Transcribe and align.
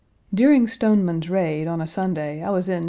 During 0.33 0.65
Stoneman's 0.65 1.29
raid, 1.29 1.67
on 1.67 1.79
a 1.79 1.85
Sunday 1.85 2.41
I 2.41 2.49
was 2.49 2.67
in 2.67 2.73
Mrs. 2.73 2.77
1. 2.77 2.79